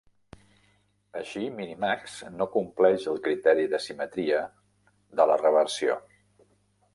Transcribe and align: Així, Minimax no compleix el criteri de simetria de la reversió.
Així, 1.19 1.43
Minimax 1.59 2.15
no 2.39 2.47
compleix 2.55 3.05
el 3.11 3.21
criteri 3.27 3.67
de 3.75 3.81
simetria 3.89 4.41
de 5.21 5.29
la 5.35 5.39
reversió. 5.45 6.01